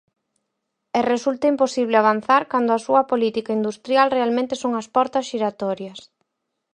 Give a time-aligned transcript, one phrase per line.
[0.97, 5.99] E resulta imposible avanzar cando a súa política industrial realmente son as portas xiratorias.